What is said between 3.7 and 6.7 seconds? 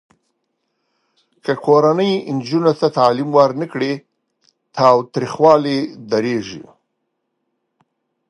کړي، تاوتریخوالی ډېریږي.